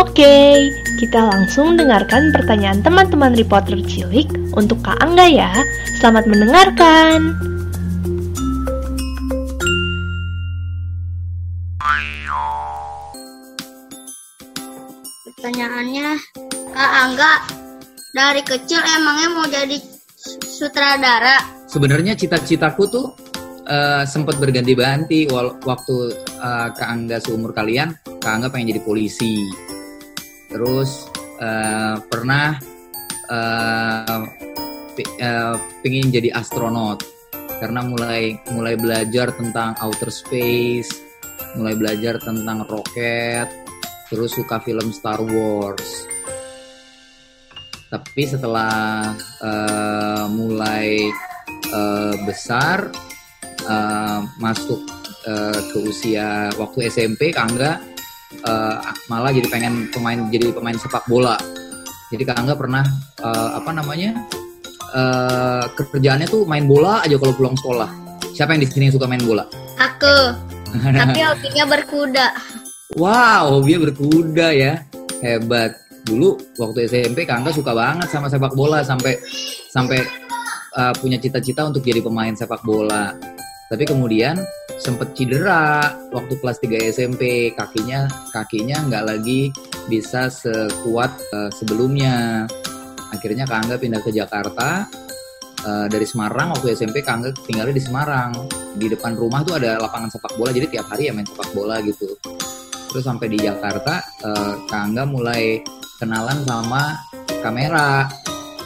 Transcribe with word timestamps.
Oke, 0.00 0.72
kita 0.96 1.28
langsung 1.28 1.76
dengarkan 1.76 2.32
pertanyaan 2.32 2.80
teman-teman 2.80 3.36
reporter 3.36 3.76
cilik 3.84 4.24
untuk 4.56 4.80
Kak 4.80 4.96
Angga 4.96 5.28
ya. 5.28 5.52
Selamat 6.00 6.24
mendengarkan. 6.24 7.36
Pertanyaannya, 15.36 16.16
Kak 16.72 16.92
Angga 17.04 17.32
dari 18.16 18.40
kecil 18.40 18.80
emangnya 18.80 19.28
mau 19.36 19.44
jadi 19.52 19.76
sutradara? 20.48 21.44
Sebenarnya 21.68 22.16
cita-citaku 22.16 22.82
tuh 22.88 23.06
uh, 23.68 24.08
sempat 24.08 24.40
berganti-ganti 24.40 25.28
waktu 25.60 25.96
uh, 26.40 26.72
Kak 26.72 26.88
Angga 26.88 27.20
seumur 27.20 27.52
kalian, 27.52 27.92
Kak 28.16 28.40
Angga 28.40 28.48
pengen 28.48 28.72
jadi 28.72 28.80
polisi. 28.80 29.44
Terus 30.50 31.06
uh, 31.38 31.96
pernah 32.10 32.58
uh, 33.30 34.22
uh, 34.98 35.56
pengen 35.80 36.10
jadi 36.10 36.34
astronot 36.34 37.06
karena 37.62 37.86
mulai 37.86 38.34
mulai 38.50 38.74
belajar 38.74 39.30
tentang 39.36 39.76
outer 39.84 40.10
space, 40.10 40.90
mulai 41.54 41.76
belajar 41.76 42.18
tentang 42.18 42.64
roket, 42.66 43.46
terus 44.08 44.34
suka 44.34 44.58
film 44.64 44.90
Star 44.90 45.20
Wars. 45.22 46.08
Tapi 47.90 48.22
setelah 48.22 49.12
uh, 49.42 50.24
mulai 50.30 51.10
uh, 51.74 52.14
besar, 52.24 52.88
uh, 53.68 54.24
masuk 54.40 54.80
uh, 55.28 55.60
ke 55.74 55.78
usia 55.84 56.48
waktu 56.56 56.88
SMP, 56.88 57.34
Kangga 57.34 57.89
uh, 58.46 58.76
malah 59.10 59.30
jadi 59.34 59.48
pengen 59.50 59.90
pemain 59.90 60.28
jadi 60.30 60.54
pemain 60.54 60.76
sepak 60.78 61.04
bola. 61.10 61.36
Jadi 62.10 62.26
Kangga 62.26 62.58
pernah 62.58 62.82
uh, 63.22 63.62
apa 63.62 63.70
namanya 63.70 64.26
uh, 64.94 65.64
kerjaannya 65.74 66.26
tuh 66.26 66.42
main 66.46 66.66
bola 66.66 67.02
aja 67.06 67.14
kalau 67.18 67.34
pulang 67.34 67.54
sekolah. 67.54 67.90
Siapa 68.34 68.54
yang 68.54 68.62
di 68.66 68.68
sini 68.70 68.90
suka 68.90 69.06
main 69.06 69.22
bola? 69.22 69.46
Aku. 69.78 70.16
Tapi 70.74 71.20
hobinya 71.28 71.64
berkuda. 71.66 72.26
Wow, 72.98 73.58
hobinya 73.58 73.90
berkuda 73.90 74.48
ya. 74.54 74.82
Hebat. 75.22 75.78
Dulu 76.02 76.34
waktu 76.58 76.90
SMP 76.90 77.28
Kangga 77.28 77.54
suka 77.54 77.76
banget 77.76 78.08
sama 78.10 78.26
sepak 78.26 78.56
bola 78.56 78.82
sampai 78.82 79.14
sampai 79.70 80.02
uh, 80.74 80.94
punya 80.98 81.20
cita-cita 81.20 81.66
untuk 81.66 81.84
jadi 81.86 82.02
pemain 82.02 82.34
sepak 82.34 82.62
bola. 82.66 83.14
Tapi 83.70 83.86
kemudian 83.86 84.34
sempet 84.82 85.14
cedera 85.14 85.94
waktu 86.10 86.34
kelas 86.42 86.58
3 86.58 86.90
SMP 86.90 87.54
kakinya 87.54 88.10
kakinya 88.34 88.82
nggak 88.90 89.04
lagi 89.06 89.54
bisa 89.86 90.26
sekuat 90.26 91.14
uh, 91.30 91.50
sebelumnya. 91.54 92.50
Akhirnya 93.14 93.46
Kangga 93.46 93.78
pindah 93.78 94.02
ke 94.02 94.10
Jakarta. 94.10 94.90
Uh, 95.60 95.84
dari 95.92 96.08
Semarang 96.08 96.56
waktu 96.56 96.74
SMP 96.74 97.06
Kangga 97.06 97.30
tinggalnya 97.46 97.78
di 97.78 97.84
Semarang. 97.84 98.34
Di 98.74 98.90
depan 98.90 99.14
rumah 99.14 99.46
tuh 99.46 99.54
ada 99.54 99.78
lapangan 99.78 100.10
sepak 100.10 100.34
bola 100.34 100.50
jadi 100.50 100.66
tiap 100.66 100.90
hari 100.90 101.06
ya 101.06 101.14
main 101.14 101.30
sepak 101.30 101.54
bola 101.54 101.78
gitu. 101.86 102.18
Terus 102.90 103.06
sampai 103.06 103.30
di 103.30 103.38
Jakarta 103.38 104.02
uh, 104.26 104.66
Kangga 104.66 105.06
mulai 105.06 105.62
kenalan 106.02 106.42
sama 106.42 106.98
kamera 107.38 108.10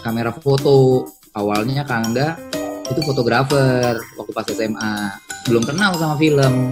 kamera 0.01 0.33
foto. 0.33 1.05
Awalnya 1.37 1.85
Kangga 1.85 2.55
itu 2.95 3.03
fotografer 3.03 3.99
waktu 4.15 4.31
pas 4.31 4.47
SMA 4.47 4.95
belum 5.51 5.67
kenal 5.67 5.99
sama 5.99 6.15
film. 6.15 6.71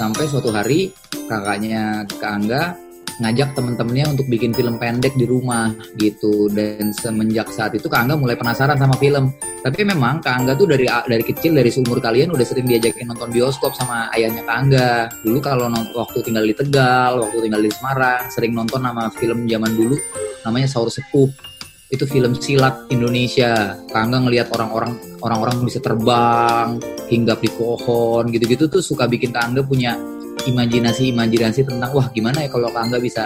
Sampai 0.00 0.24
suatu 0.30 0.48
hari 0.48 0.88
kakaknya 1.28 2.08
Kak 2.08 2.32
Angga 2.40 2.72
ngajak 3.18 3.58
temen-temennya 3.58 4.14
untuk 4.14 4.30
bikin 4.30 4.54
film 4.54 4.78
pendek 4.78 5.12
di 5.18 5.26
rumah 5.28 5.74
gitu. 6.00 6.48
Dan 6.48 6.96
semenjak 6.96 7.52
saat 7.52 7.76
itu 7.76 7.84
Kak 7.90 8.06
Angga 8.06 8.16
mulai 8.16 8.38
penasaran 8.38 8.78
sama 8.80 8.96
film. 8.96 9.34
Tapi 9.60 9.84
memang 9.84 10.24
Kak 10.24 10.40
Angga 10.40 10.56
tuh 10.56 10.70
dari 10.70 10.88
dari 10.88 11.24
kecil 11.26 11.52
dari 11.52 11.68
seumur 11.68 12.00
kalian 12.00 12.32
udah 12.32 12.46
sering 12.46 12.64
diajakin 12.64 13.10
nonton 13.10 13.28
bioskop 13.28 13.74
sama 13.76 14.08
ayahnya 14.16 14.46
Kak 14.46 14.56
Angga. 14.56 14.90
Dulu 15.20 15.38
kalau 15.42 15.68
waktu 15.92 16.18
tinggal 16.24 16.46
di 16.46 16.54
Tegal 16.56 17.20
waktu 17.20 17.36
tinggal 17.44 17.60
di 17.60 17.70
Semarang 17.74 18.24
sering 18.32 18.54
nonton 18.54 18.80
nama 18.80 19.12
film 19.12 19.44
zaman 19.44 19.74
dulu 19.74 19.98
namanya 20.46 20.70
Saur 20.70 20.88
Sepuh 20.88 21.47
itu 21.88 22.04
film 22.04 22.36
silat 22.36 22.84
Indonesia. 22.92 23.76
Kangga 23.88 24.20
ngelihat 24.20 24.52
orang-orang 24.52 24.92
orang-orang 25.24 25.64
bisa 25.64 25.80
terbang, 25.80 26.76
hinggap 27.08 27.40
di 27.40 27.48
pohon, 27.48 28.28
gitu-gitu 28.28 28.68
tuh 28.68 28.84
suka 28.84 29.08
bikin 29.08 29.32
Kangga 29.32 29.64
punya 29.64 29.96
imajinasi-imajinasi 30.44 31.66
tentang 31.66 31.90
wah 31.96 32.08
gimana 32.12 32.44
ya 32.44 32.48
kalau 32.52 32.68
Kangga 32.72 33.00
bisa 33.00 33.24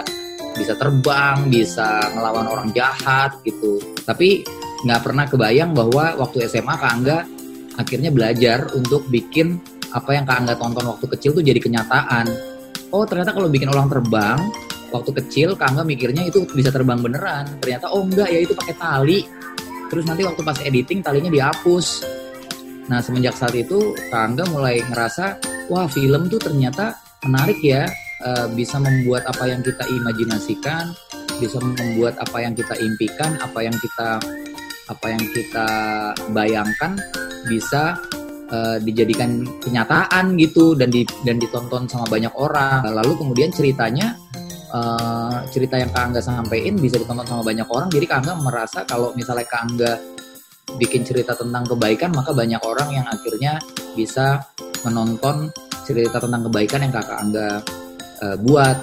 bisa 0.53 0.77
terbang, 0.79 1.49
bisa 1.51 2.07
ngelawan 2.15 2.47
orang 2.47 2.67
jahat 2.71 3.35
gitu. 3.43 3.83
Tapi 4.07 4.47
nggak 4.87 5.01
pernah 5.03 5.25
kebayang 5.27 5.75
bahwa 5.75 6.15
waktu 6.19 6.47
SMA 6.47 6.75
Kangga 6.79 7.27
akhirnya 7.75 8.13
belajar 8.13 8.69
untuk 8.77 9.03
bikin 9.11 9.59
apa 9.91 10.15
yang 10.15 10.25
Kangga 10.25 10.55
tonton 10.55 10.87
waktu 10.87 11.05
kecil 11.11 11.35
tuh 11.35 11.43
jadi 11.43 11.59
kenyataan. 11.59 12.31
Oh 12.95 13.03
ternyata 13.03 13.35
kalau 13.35 13.49
bikin 13.51 13.67
orang 13.73 13.91
terbang 13.91 14.39
waktu 14.93 15.11
kecil 15.17 15.57
Kangga 15.57 15.81
mikirnya 15.81 16.29
itu 16.29 16.45
bisa 16.53 16.69
terbang 16.69 17.01
beneran. 17.01 17.49
Ternyata 17.57 17.89
oh 17.89 18.05
enggak 18.05 18.29
ya 18.29 18.39
itu 18.45 18.53
pakai 18.53 18.75
tali. 18.77 19.19
Terus 19.89 20.05
nanti 20.05 20.21
waktu 20.21 20.41
pas 20.45 20.57
editing 20.61 21.01
talinya 21.01 21.33
dihapus. 21.33 22.05
Nah 22.87 23.01
semenjak 23.01 23.33
saat 23.33 23.57
itu 23.57 23.97
Kangga 24.13 24.45
mulai 24.53 24.85
ngerasa 24.85 25.41
wah 25.73 25.89
film 25.89 26.29
tuh 26.29 26.37
ternyata 26.37 26.93
menarik 27.25 27.57
ya. 27.65 27.89
E, 28.23 28.31
bisa 28.55 28.79
membuat 28.79 29.27
apa 29.27 29.51
yang 29.51 29.59
kita 29.59 29.83
imajinasikan 29.83 30.95
bisa 31.41 31.59
membuat 31.59 32.15
apa 32.23 32.39
yang 32.39 32.55
kita 32.55 32.77
impikan 32.79 33.35
apa 33.43 33.67
yang 33.67 33.75
kita 33.83 34.21
apa 34.87 35.05
yang 35.11 35.23
kita 35.33 35.67
bayangkan 36.31 36.95
bisa 37.51 37.99
uh, 38.51 38.77
dijadikan 38.79 39.43
kenyataan 39.63 40.35
gitu 40.39 40.75
dan 40.75 40.91
di 40.91 41.03
dan 41.23 41.39
ditonton 41.39 41.87
sama 41.87 42.07
banyak 42.07 42.31
orang. 42.35 42.83
Lalu 42.87 43.13
kemudian 43.19 43.51
ceritanya 43.51 44.15
uh, 44.73 45.37
cerita 45.53 45.77
yang 45.77 45.93
Kak 45.93 46.03
Angga 46.11 46.21
sampaikan 46.21 46.75
bisa 46.81 46.97
ditonton 46.97 47.25
sama 47.25 47.45
banyak 47.45 47.67
orang. 47.69 47.87
Jadi 47.93 48.05
Kak 48.09 48.17
Angga 48.25 48.33
merasa 48.41 48.79
kalau 48.83 49.13
misalnya 49.13 49.45
Kak 49.45 49.61
Angga 49.69 49.91
bikin 50.79 51.03
cerita 51.05 51.35
tentang 51.37 51.67
kebaikan 51.67 52.15
maka 52.15 52.31
banyak 52.31 52.61
orang 52.63 52.89
yang 52.95 53.05
akhirnya 53.05 53.59
bisa 53.93 54.41
menonton 54.87 55.51
cerita 55.83 56.17
tentang 56.17 56.47
kebaikan 56.49 56.79
yang 56.83 56.93
Kakak 56.93 57.17
Angga 57.21 57.49
uh, 58.25 58.37
buat. 58.41 58.77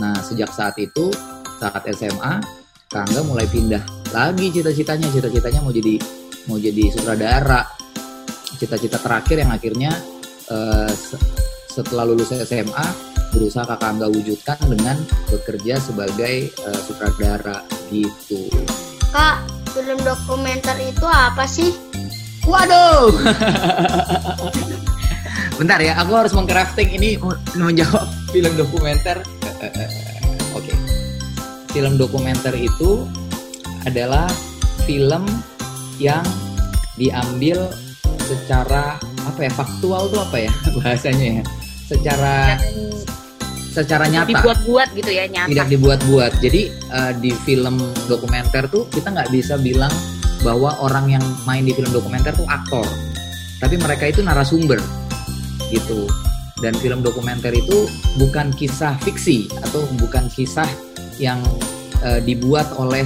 Nah 0.00 0.16
sejak 0.22 0.52
saat 0.54 0.78
itu 0.78 1.10
saat 1.58 1.82
SMA 1.92 2.40
Kak 2.86 3.02
Angga 3.10 3.20
mulai 3.26 3.46
pindah 3.50 3.82
lagi 4.14 4.54
cita-citanya. 4.54 5.10
Cita-citanya 5.10 5.60
mau 5.60 5.74
jadi 5.74 5.98
mau 6.46 6.56
jadi 6.56 6.94
sutradara. 6.94 7.66
Cita-cita 8.56 8.96
terakhir 8.96 9.36
yang 9.44 9.52
akhirnya 9.52 9.92
uh, 10.48 10.88
setelah 11.68 12.08
lulus 12.08 12.32
SMA 12.32 13.15
berusaha 13.36 13.68
kakak 13.68 13.92
angga 13.92 14.08
wujudkan 14.08 14.56
dengan 14.64 14.96
bekerja 15.28 15.76
sebagai 15.76 16.48
uh, 16.64 16.80
sutradara 16.80 17.60
gitu. 17.92 18.48
Kak, 19.12 19.44
film 19.76 20.00
dokumenter 20.00 20.76
itu 20.80 21.04
apa 21.04 21.44
sih? 21.44 21.76
Waduh. 22.48 23.12
Bentar 25.60 25.80
ya, 25.80 26.00
aku 26.00 26.12
harus 26.16 26.32
mengcrafting 26.32 26.96
ini 26.96 27.20
menjawab 27.56 28.08
film 28.32 28.52
dokumenter. 28.56 29.20
Oke. 30.56 30.56
Okay. 30.56 30.76
Film 31.76 32.00
dokumenter 32.00 32.56
itu 32.56 33.04
adalah 33.84 34.28
film 34.88 35.28
yang 36.00 36.24
diambil 36.96 37.68
secara 38.24 38.96
apa 39.26 39.46
ya 39.46 39.52
faktual 39.52 40.08
tuh 40.08 40.22
apa 40.22 40.48
ya 40.48 40.52
bahasanya 40.80 41.40
ya 41.40 41.44
secara 41.86 42.58
secara 43.76 44.08
nyata. 44.08 44.32
dibuat-buat 44.32 44.88
gitu 44.96 45.10
ya 45.12 45.24
nyata. 45.28 45.48
Tidak 45.52 45.68
dibuat-buat. 45.68 46.32
Jadi 46.40 46.72
uh, 46.88 47.12
di 47.20 47.36
film 47.44 47.76
dokumenter 48.08 48.64
tuh 48.72 48.88
kita 48.88 49.12
nggak 49.12 49.28
bisa 49.28 49.60
bilang 49.60 49.92
bahwa 50.40 50.72
orang 50.80 51.20
yang 51.20 51.24
main 51.44 51.68
di 51.68 51.76
film 51.76 51.92
dokumenter 51.92 52.32
tuh 52.32 52.48
aktor. 52.48 52.88
Tapi 53.60 53.76
mereka 53.76 54.08
itu 54.08 54.24
narasumber 54.24 54.80
gitu. 55.68 56.08
Dan 56.56 56.72
film 56.80 57.04
dokumenter 57.04 57.52
itu 57.52 57.84
bukan 58.16 58.48
kisah 58.56 58.96
fiksi 59.04 59.44
atau 59.60 59.84
bukan 60.00 60.24
kisah 60.32 60.68
yang 61.20 61.44
uh, 62.00 62.20
dibuat 62.24 62.72
oleh 62.80 63.04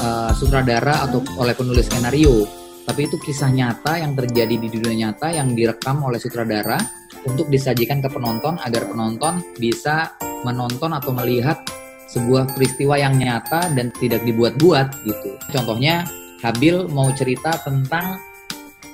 uh, 0.00 0.32
sutradara 0.32 1.04
atau 1.04 1.20
oleh 1.36 1.52
penulis 1.52 1.92
skenario 1.92 2.48
tapi 2.86 3.10
itu 3.10 3.18
kisah 3.18 3.50
nyata 3.50 3.98
yang 3.98 4.14
terjadi 4.14 4.54
di 4.54 4.70
dunia 4.70 5.10
nyata 5.10 5.34
yang 5.34 5.58
direkam 5.58 6.06
oleh 6.06 6.22
sutradara 6.22 6.78
untuk 7.26 7.50
disajikan 7.50 7.98
ke 7.98 8.06
penonton 8.06 8.54
agar 8.62 8.86
penonton 8.86 9.42
bisa 9.58 10.14
menonton 10.46 10.94
atau 10.94 11.10
melihat 11.10 11.58
sebuah 12.06 12.54
peristiwa 12.54 12.94
yang 12.94 13.18
nyata 13.18 13.74
dan 13.74 13.90
tidak 13.98 14.22
dibuat-buat 14.22 15.02
gitu. 15.02 15.34
Contohnya 15.50 16.06
Habil 16.46 16.86
mau 16.94 17.10
cerita 17.10 17.58
tentang 17.66 18.22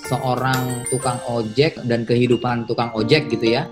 seorang 0.09 0.89
tukang 0.89 1.21
ojek 1.29 1.77
dan 1.85 2.09
kehidupan 2.09 2.65
tukang 2.65 2.89
ojek 2.97 3.29
gitu 3.29 3.61
ya, 3.61 3.69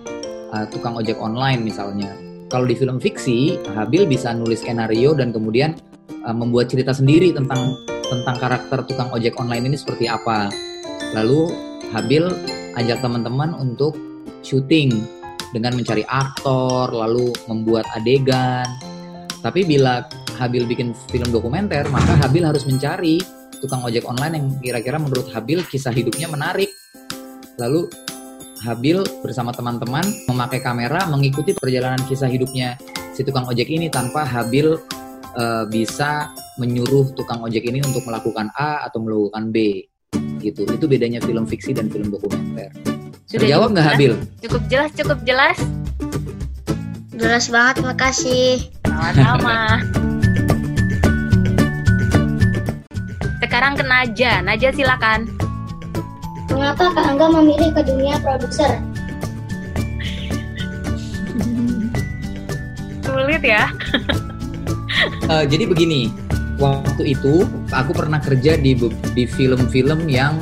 uh, 0.53 0.69
tukang 0.69 0.95
ojek 1.01 1.17
online 1.17 1.65
misalnya. 1.65 2.13
kalau 2.51 2.67
di 2.67 2.75
film 2.75 2.99
fiksi 2.99 3.63
Habil 3.79 4.11
bisa 4.11 4.35
nulis 4.35 4.59
skenario 4.59 5.15
dan 5.15 5.31
kemudian 5.31 5.79
uh, 6.27 6.35
membuat 6.35 6.67
cerita 6.67 6.91
sendiri 6.91 7.31
tentang 7.31 7.79
tentang 8.11 8.37
karakter 8.37 8.83
tukang 8.85 9.09
ojek 9.15 9.39
online 9.39 9.71
ini 9.71 9.77
seperti 9.79 10.11
apa. 10.11 10.51
Lalu 11.15 11.71
Habil 11.95 12.23
ajak 12.79 13.03
teman-teman 13.03 13.55
untuk 13.55 13.95
syuting 14.43 14.95
dengan 15.51 15.75
mencari 15.75 16.07
aktor, 16.07 16.91
lalu 16.91 17.35
membuat 17.51 17.87
adegan. 17.95 18.67
Tapi 19.43 19.67
bila 19.67 20.07
Habil 20.39 20.67
bikin 20.67 20.95
film 21.11 21.31
dokumenter, 21.31 21.87
maka 21.91 22.15
Habil 22.27 22.47
harus 22.47 22.63
mencari 22.67 23.19
tukang 23.59 23.83
ojek 23.85 24.07
online 24.07 24.35
yang 24.39 24.47
kira-kira 24.63 24.97
menurut 24.97 25.29
Habil 25.35 25.63
kisah 25.67 25.93
hidupnya 25.93 26.31
menarik. 26.31 26.71
Lalu 27.59 27.91
Habil 28.61 29.01
bersama 29.25 29.51
teman-teman 29.57 30.05
memakai 30.29 30.61
kamera 30.61 31.09
mengikuti 31.09 31.57
perjalanan 31.57 32.01
kisah 32.05 32.29
hidupnya 32.29 32.77
si 33.17 33.25
tukang 33.25 33.49
ojek 33.49 33.69
ini 33.69 33.89
tanpa 33.89 34.25
Habil 34.25 34.77
uh, 35.37 35.65
bisa 35.69 36.33
menyuruh 36.59 37.13
tukang 37.15 37.43
ojek 37.45 37.67
ini 37.67 37.83
untuk 37.85 38.07
melakukan 38.07 38.51
A 38.57 38.87
atau 38.89 39.03
melakukan 39.03 39.51
B 39.55 39.87
gitu. 40.41 40.65
Itu 40.67 40.89
bedanya 40.89 41.21
film 41.23 41.45
fiksi 41.45 41.77
dan 41.77 41.93
film 41.93 42.11
dokumenter. 42.11 42.73
Sudah 43.31 43.47
Terjawab 43.47 43.69
nggak 43.77 43.87
Habil? 43.95 44.13
Cukup 44.43 44.63
jelas, 44.67 44.91
cukup 44.97 45.19
jelas. 45.23 45.57
Jelas 47.15 47.47
banget, 47.53 47.77
makasih. 47.85 48.73
Sama-sama. 48.89 49.85
Sekarang 53.39 53.75
ke 53.77 53.85
Naja. 53.85 54.41
Naja 54.41 54.69
silakan. 54.73 55.29
Mengapa 56.51 56.91
Kak 56.91 57.07
Angga 57.07 57.27
memilih 57.31 57.71
ke 57.71 57.83
dunia 57.87 58.19
produser? 58.19 58.83
Sulit 63.07 63.43
ya. 63.45 63.71
Uh, 65.29 65.45
jadi 65.47 65.65
begini, 65.69 66.13
waktu 66.61 67.17
itu 67.17 67.47
aku 67.73 67.93
pernah 67.97 68.21
kerja 68.21 68.57
di 68.61 68.77
di 69.17 69.25
film-film 69.25 70.07
yang 70.07 70.37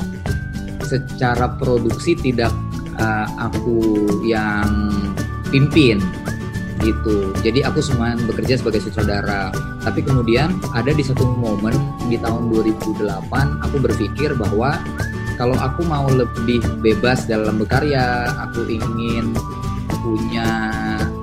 secara 0.83 1.53
produksi 1.59 2.17
tidak 2.17 2.51
uh, 2.97 3.27
aku 3.37 4.07
yang 4.25 4.89
pimpin 5.53 6.01
gitu. 6.79 7.35
Jadi 7.43 7.63
aku 7.63 7.83
cuma 7.83 8.15
bekerja 8.15 8.59
sebagai 8.59 8.83
sutradara. 8.83 9.51
Tapi 9.83 10.03
kemudian 10.03 10.59
ada 10.75 10.91
di 10.91 11.03
satu 11.03 11.27
momen 11.27 11.75
di 12.07 12.15
tahun 12.19 12.51
2008 12.51 13.63
aku 13.63 13.77
berpikir 13.83 14.35
bahwa 14.35 14.79
kalau 15.39 15.55
aku 15.55 15.87
mau 15.87 16.07
lebih 16.11 16.59
bebas 16.83 17.23
dalam 17.23 17.63
berkarya, 17.63 18.27
aku 18.43 18.67
ingin 18.67 19.31
punya 20.03 20.49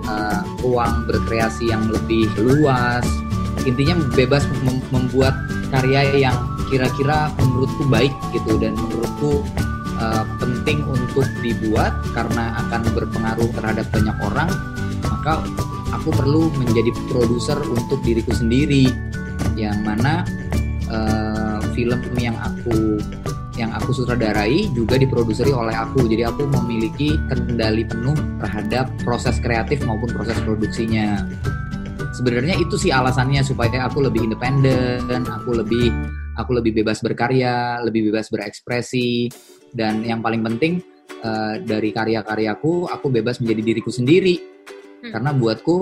uh, 0.08 0.40
ruang 0.64 1.04
berkreasi 1.04 1.68
yang 1.68 1.84
lebih 1.92 2.28
luas. 2.40 3.04
Intinya 3.66 3.98
bebas 4.14 4.46
mem 4.62 4.78
membuat 4.94 5.34
karya 5.74 6.30
yang 6.30 6.36
kira-kira 6.70 7.30
menurutku 7.42 7.82
baik 7.90 8.14
gitu 8.30 8.58
dan 8.62 8.78
menurutku 8.78 9.42
uh, 9.98 10.24
penting 10.38 10.86
untuk 10.86 11.26
dibuat 11.42 11.94
karena 12.14 12.54
akan 12.66 12.82
berpengaruh 12.94 13.50
terhadap 13.54 13.86
banyak 13.90 14.16
orang, 14.22 14.50
maka 15.02 15.42
aku 15.94 16.10
perlu 16.14 16.50
menjadi 16.54 16.94
produser 17.10 17.58
untuk 17.66 17.98
diriku 18.06 18.30
sendiri 18.34 18.90
yang 19.58 19.82
mana 19.82 20.22
uh, 20.90 21.58
film 21.74 21.98
yang 22.18 22.38
aku 22.38 23.02
yang 23.56 23.72
aku 23.72 23.90
sutradarai 23.96 24.68
juga 24.76 25.00
diproduseri 25.00 25.48
oleh 25.50 25.72
aku. 25.72 26.04
Jadi 26.04 26.28
aku 26.28 26.44
memiliki 26.44 27.16
kendali 27.32 27.88
penuh 27.88 28.14
terhadap 28.44 28.92
proses 29.00 29.40
kreatif 29.40 29.80
maupun 29.88 30.12
proses 30.12 30.36
produksinya. 30.44 31.24
Sebenarnya 32.16 32.56
itu 32.56 32.80
sih 32.80 32.88
alasannya 32.88 33.44
supaya 33.44 33.84
aku 33.84 34.00
lebih 34.00 34.24
independen, 34.24 35.04
aku 35.28 35.52
lebih 35.52 35.92
aku 36.40 36.56
lebih 36.56 36.80
bebas 36.80 37.04
berkarya, 37.04 37.84
lebih 37.84 38.08
bebas 38.08 38.32
berekspresi 38.32 39.28
dan 39.76 40.00
yang 40.00 40.24
paling 40.24 40.40
penting 40.40 40.80
uh, 41.20 41.60
dari 41.60 41.92
karya-karyaku 41.92 42.88
aku 42.88 43.06
bebas 43.12 43.44
menjadi 43.44 43.62
diriku 43.68 43.92
sendiri. 43.92 44.40
Hmm. 45.04 45.12
Karena 45.12 45.30
buatku 45.36 45.76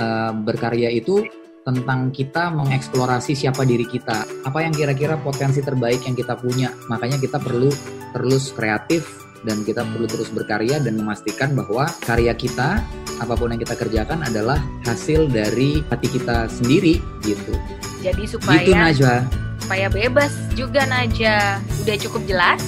uh, 0.00 0.32
berkarya 0.40 0.88
itu 0.88 1.28
tentang 1.68 2.16
kita 2.16 2.48
mengeksplorasi 2.48 3.36
siapa 3.36 3.68
diri 3.68 3.84
kita, 3.84 4.24
apa 4.24 4.64
yang 4.64 4.72
kira-kira 4.72 5.20
potensi 5.20 5.60
terbaik 5.60 6.00
yang 6.08 6.16
kita 6.16 6.32
punya. 6.40 6.72
Makanya 6.88 7.20
kita 7.20 7.36
perlu 7.36 7.68
terus 8.16 8.56
kreatif 8.56 9.27
dan 9.46 9.62
kita 9.62 9.86
perlu 9.86 10.06
terus 10.10 10.30
berkarya 10.34 10.82
dan 10.82 10.98
memastikan 10.98 11.54
bahwa 11.54 11.86
karya 12.02 12.34
kita 12.34 12.82
apa 13.18 13.34
pun 13.34 13.50
yang 13.50 13.60
kita 13.62 13.74
kerjakan 13.74 14.22
adalah 14.22 14.58
hasil 14.86 15.26
dari 15.30 15.82
hati 15.90 16.08
kita 16.10 16.46
sendiri 16.50 17.02
gitu. 17.26 17.54
Jadi 18.02 18.24
supaya 18.30 18.62
gitu, 18.62 18.72
Najwa. 18.74 19.16
supaya 19.58 19.86
bebas 19.90 20.32
juga 20.54 20.86
Najwa. 20.86 21.58
Udah 21.82 21.96
cukup 21.98 22.22
jelas? 22.30 22.62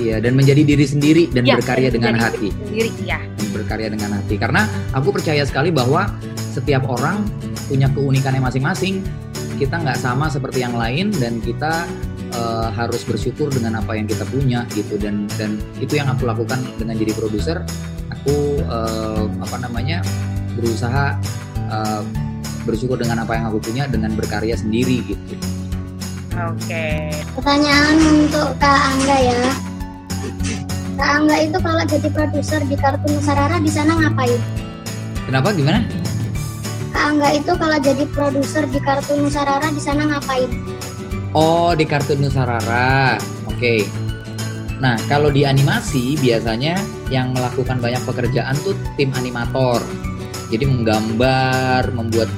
Iya, 0.00 0.24
dan 0.24 0.32
menjadi 0.38 0.62
diri 0.64 0.86
sendiri 0.88 1.22
dan 1.28 1.44
ya, 1.44 1.58
berkarya 1.60 1.92
dengan 1.92 2.16
hati. 2.16 2.48
Sendiri, 2.48 2.90
ya. 3.04 3.20
Dan 3.36 3.48
berkarya 3.52 3.88
dengan 3.92 4.16
hati. 4.16 4.34
Karena 4.40 4.64
aku 4.96 5.12
percaya 5.12 5.44
sekali 5.44 5.68
bahwa 5.68 6.08
setiap 6.54 6.88
orang 6.88 7.28
punya 7.68 7.92
keunikannya 7.92 8.40
masing-masing. 8.40 9.04
Kita 9.60 9.78
nggak 9.78 10.00
sama 10.00 10.32
seperti 10.32 10.64
yang 10.64 10.74
lain 10.74 11.12
dan 11.20 11.38
kita 11.44 11.84
uh, 12.34 12.68
harus 12.72 13.02
bersyukur 13.04 13.48
dengan 13.52 13.80
apa 13.80 13.96
yang 13.96 14.06
kita 14.08 14.24
punya 14.28 14.64
gitu 14.72 14.96
dan 15.00 15.28
dan 15.36 15.60
itu 15.78 15.96
yang 15.96 16.08
aku 16.10 16.28
lakukan 16.28 16.60
dengan 16.76 16.96
jadi 16.98 17.12
produser. 17.16 17.62
Aku 18.12 18.60
uh, 18.68 19.26
apa 19.40 19.56
namanya 19.60 20.04
berusaha 20.56 21.16
uh, 21.72 22.02
bersyukur 22.68 23.00
dengan 23.00 23.24
apa 23.24 23.34
yang 23.34 23.44
aku 23.50 23.58
punya 23.58 23.84
dengan 23.88 24.12
berkarya 24.14 24.54
sendiri 24.54 25.02
gitu. 25.06 25.34
Oke. 26.32 26.64
Okay. 26.64 27.12
Pertanyaan 27.36 27.96
untuk 28.00 28.56
Kak 28.56 28.78
Angga 28.96 29.18
ya. 29.20 29.42
Kak 30.96 31.10
Angga 31.20 31.36
itu 31.44 31.58
kalau 31.60 31.82
jadi 31.84 32.08
produser 32.08 32.60
di 32.64 32.76
kartun 32.76 33.16
Sarara 33.20 33.56
di 33.60 33.70
sana 33.72 33.92
ngapain? 33.96 34.40
Kenapa 35.28 35.52
gimana? 35.52 35.80
Angga 37.12 37.34
itu 37.34 37.52
kalau 37.58 37.78
jadi 37.82 38.04
produser 38.08 38.64
di 38.70 38.78
kartun 38.80 39.26
Nusarara 39.26 39.68
di 39.68 39.82
sana 39.82 40.06
ngapain? 40.06 40.71
Oh, 41.32 41.72
di 41.72 41.88
kartun 41.88 42.20
Nusarara. 42.20 43.16
Oke. 43.48 43.56
Okay. 43.56 43.80
Nah, 44.82 44.98
kalau 45.06 45.30
di 45.30 45.46
animasi 45.46 46.18
biasanya 46.18 46.76
yang 47.08 47.32
melakukan 47.32 47.78
banyak 47.80 48.02
pekerjaan 48.04 48.52
tuh 48.60 48.76
tim 49.00 49.08
animator. 49.16 49.80
Jadi 50.52 50.68
menggambar, 50.68 51.88
membuat 51.96 52.28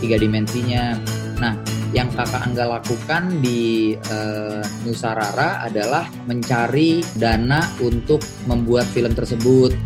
tiga 0.00 0.16
dimensinya. 0.16 0.96
Nah, 1.42 1.58
yang 1.92 2.08
kakak 2.14 2.40
Angga 2.40 2.80
lakukan 2.80 3.44
di 3.44 3.92
uh, 4.08 4.64
Nusarara 4.86 5.68
adalah 5.68 6.08
mencari 6.24 7.04
dana 7.20 7.66
untuk 7.84 8.24
membuat 8.48 8.88
film 8.88 9.12
tersebut, 9.12 9.76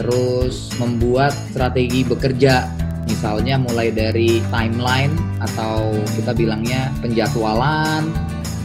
terus 0.00 0.72
membuat 0.80 1.36
strategi 1.52 2.06
bekerja 2.06 2.80
Misalnya 3.10 3.58
mulai 3.58 3.90
dari 3.90 4.38
timeline 4.54 5.10
atau 5.40 5.96
kita 6.14 6.36
bilangnya 6.36 6.92
penjadwalan, 7.00 8.12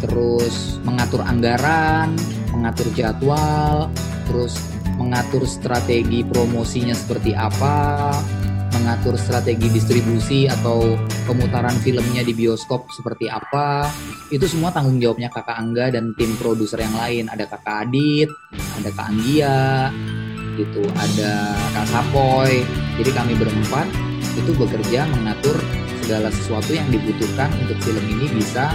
terus 0.03 0.77
mengatur 0.83 1.23
anggaran, 1.23 2.13
mengatur 2.51 2.87
jadwal, 2.93 3.87
terus 4.27 4.59
mengatur 4.95 5.43
strategi 5.43 6.23
promosinya 6.23 6.95
seperti 6.95 7.35
apa, 7.35 8.11
mengatur 8.75 9.15
strategi 9.15 9.71
distribusi 9.71 10.47
atau 10.47 10.99
pemutaran 11.27 11.75
filmnya 11.79 12.23
di 12.23 12.35
bioskop 12.35 12.91
seperti 12.91 13.31
apa. 13.31 13.87
Itu 14.31 14.47
semua 14.49 14.71
tanggung 14.71 14.99
jawabnya 14.99 15.31
Kakak 15.31 15.57
Angga 15.57 15.91
dan 15.91 16.11
tim 16.19 16.35
produser 16.35 16.83
yang 16.83 16.95
lain. 16.95 17.31
Ada 17.31 17.45
Kakak 17.47 17.87
Adit, 17.87 18.29
ada 18.79 18.89
Kak 18.91 19.07
Anggia, 19.11 19.89
gitu, 20.59 20.83
ada 20.95 21.55
Kak 21.75 21.87
Sapoy. 21.87 22.63
Jadi 22.99 23.11
kami 23.11 23.33
berempat 23.35 23.87
itu 24.35 24.51
bekerja 24.55 25.07
mengatur 25.15 25.55
segala 26.05 26.29
sesuatu 26.29 26.69
yang 26.69 26.85
dibutuhkan 26.93 27.49
untuk 27.65 27.81
film 27.81 28.05
ini 28.05 28.29
bisa 28.37 28.69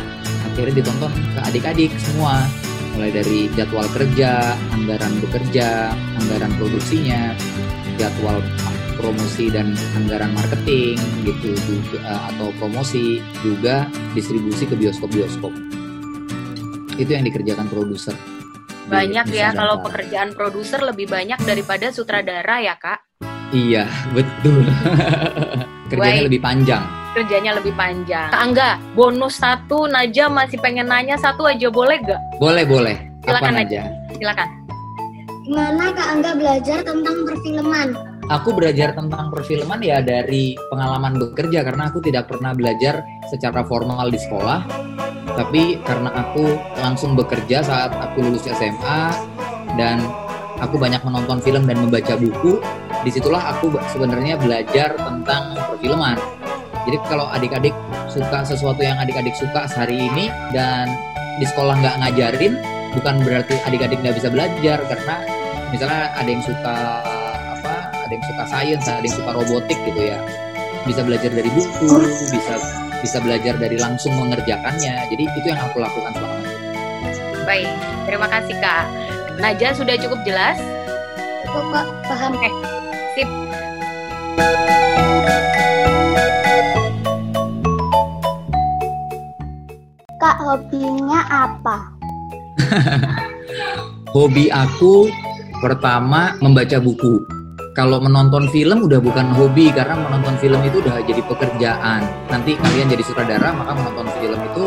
akhirnya 0.50 0.82
ditonton 0.82 1.14
ke 1.14 1.40
adik-adik 1.46 1.94
semua 2.02 2.42
mulai 2.98 3.14
dari 3.14 3.46
jadwal 3.54 3.86
kerja, 3.94 4.58
anggaran 4.74 5.14
bekerja, 5.22 5.94
anggaran 6.18 6.50
produksinya, 6.58 7.38
jadwal 7.94 8.42
promosi 8.98 9.48
dan 9.48 9.72
anggaran 9.96 10.34
marketing 10.34 10.98
gitu 11.22 11.54
juga 11.64 12.02
eh, 12.02 12.20
atau 12.34 12.50
promosi 12.58 13.22
juga 13.40 13.86
distribusi 14.12 14.66
ke 14.66 14.74
bioskop-bioskop. 14.74 15.54
Itu 16.98 17.10
yang 17.14 17.24
dikerjakan 17.24 17.70
produser. 17.70 18.12
Banyak 18.90 19.30
ya 19.30 19.54
kalau 19.54 19.80
pekerjaan 19.86 20.34
produser 20.34 20.82
lebih 20.82 21.06
banyak 21.06 21.38
daripada 21.46 21.94
sutradara 21.94 22.58
ya, 22.58 22.74
Kak? 22.74 23.22
Iya, 23.54 23.86
betul. 24.18 24.66
Kerjanya 25.94 26.20
Baik. 26.20 26.28
lebih 26.28 26.42
panjang. 26.42 26.99
Kerjanya 27.10 27.58
lebih 27.58 27.74
panjang. 27.74 28.30
Kak 28.30 28.40
Angga, 28.40 28.70
bonus 28.94 29.42
satu 29.42 29.90
Naja 29.90 30.30
masih 30.30 30.62
pengen 30.62 30.86
nanya 30.86 31.18
satu 31.18 31.50
aja 31.50 31.66
boleh 31.66 31.98
gak? 32.06 32.20
Boleh, 32.38 32.62
boleh. 32.62 32.96
Silakan 33.26 33.52
Apa 33.52 33.58
Naja. 33.66 33.80
Silakan. 34.14 34.48
Gimana 35.42 35.84
Kak 35.90 36.08
Angga 36.14 36.30
belajar 36.38 36.78
tentang 36.86 37.16
perfilman? 37.26 37.88
aku 38.30 38.54
belajar 38.54 38.94
tentang 38.94 39.28
perfilman 39.34 39.82
ya 39.82 39.98
dari 39.98 40.54
pengalaman 40.70 41.18
bekerja 41.18 41.66
karena 41.66 41.90
aku 41.90 41.98
tidak 41.98 42.30
pernah 42.30 42.54
belajar 42.54 43.02
secara 43.26 43.66
formal 43.66 44.06
di 44.08 44.16
sekolah. 44.22 44.64
Tapi 45.34 45.82
karena 45.82 46.14
aku 46.14 46.54
langsung 46.78 47.18
bekerja 47.18 47.66
saat 47.66 47.90
aku 47.90 48.22
lulus 48.22 48.46
SMA 48.46 49.10
dan 49.74 49.98
aku 50.62 50.78
banyak 50.78 51.02
menonton 51.02 51.42
film 51.42 51.66
dan 51.66 51.82
membaca 51.82 52.14
buku, 52.14 52.62
di 53.02 53.10
situlah 53.10 53.50
aku 53.50 53.74
sebenarnya 53.90 54.38
belajar 54.38 54.94
tentang 54.94 55.58
perfilman. 55.74 56.39
Jadi 56.88 56.96
kalau 57.06 57.26
adik-adik 57.28 57.74
suka 58.08 58.42
sesuatu 58.42 58.80
yang 58.80 58.96
adik-adik 58.96 59.36
suka 59.36 59.68
sehari 59.68 60.00
ini 60.10 60.32
dan 60.50 60.88
di 61.36 61.44
sekolah 61.44 61.76
nggak 61.76 61.96
ngajarin, 62.00 62.56
bukan 62.96 63.14
berarti 63.24 63.56
adik-adik 63.68 64.00
nggak 64.00 64.16
bisa 64.16 64.28
belajar 64.32 64.78
karena 64.88 65.16
misalnya 65.70 66.02
ada 66.16 66.28
yang 66.28 66.42
suka 66.44 66.76
apa, 67.58 67.74
ada 67.92 68.12
yang 68.12 68.24
suka 68.26 68.44
sains, 68.48 68.84
ada 68.88 69.04
yang 69.04 69.16
suka 69.16 69.30
robotik 69.36 69.78
gitu 69.84 70.00
ya, 70.00 70.18
bisa 70.88 71.04
belajar 71.04 71.30
dari 71.30 71.50
buku, 71.52 71.88
bisa 72.32 72.54
bisa 73.00 73.16
belajar 73.20 73.56
dari 73.56 73.76
langsung 73.80 74.12
mengerjakannya. 74.16 75.08
Jadi 75.08 75.24
itu 75.24 75.46
yang 75.48 75.60
aku 75.60 75.80
lakukan 75.80 76.12
selama 76.12 76.36
ini. 76.40 76.52
Baik, 77.48 77.70
terima 78.04 78.28
kasih 78.28 78.54
Kak. 78.60 78.84
Naja 79.40 79.72
sudah 79.72 79.96
cukup 79.96 80.20
jelas? 80.28 80.60
Cukup 81.48 81.64
kok, 81.72 81.86
paham. 82.06 82.36
Oke, 82.36 82.50
sip. 83.16 83.28
Hobinya 90.50 91.20
apa? 91.30 91.76
Hobi 94.14 94.50
aku 94.50 95.06
pertama 95.62 96.34
membaca 96.42 96.82
buku. 96.82 97.22
Kalau 97.78 98.02
menonton 98.02 98.50
film 98.50 98.90
udah 98.90 98.98
bukan 98.98 99.30
hobi 99.30 99.70
karena 99.70 99.94
menonton 99.94 100.34
film 100.42 100.58
itu 100.66 100.82
udah 100.82 100.98
jadi 101.06 101.22
pekerjaan. 101.22 102.02
Nanti 102.26 102.58
kalian 102.58 102.90
jadi 102.90 103.02
sutradara 103.06 103.54
maka 103.54 103.78
menonton 103.78 104.10
film 104.18 104.40
itu 104.42 104.66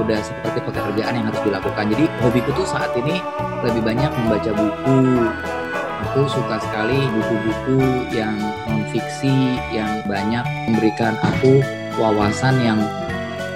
udah 0.00 0.20
seperti 0.24 0.64
pekerjaan 0.64 1.12
yang 1.12 1.28
harus 1.28 1.44
dilakukan. 1.44 1.92
Jadi 1.92 2.08
hobiku 2.24 2.50
tuh 2.56 2.64
saat 2.64 2.96
ini 2.96 3.20
lebih 3.60 3.84
banyak 3.84 4.08
membaca 4.16 4.50
buku. 4.56 5.28
Aku 6.08 6.24
suka 6.24 6.56
sekali 6.56 7.04
buku-buku 7.12 8.08
yang 8.16 8.34
non 8.64 8.82
fiksi 8.88 9.60
yang 9.76 10.00
banyak 10.08 10.42
memberikan 10.72 11.12
aku 11.20 11.60
wawasan 12.00 12.56
yang 12.64 12.80